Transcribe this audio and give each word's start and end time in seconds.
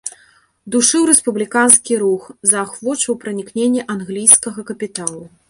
Душыў 0.75 1.03
рэспубліканскі 1.09 1.99
рух, 2.05 2.23
заахвочваў 2.53 3.19
пранікненне 3.25 3.81
англійскага 3.97 4.59
капіталу. 4.73 5.23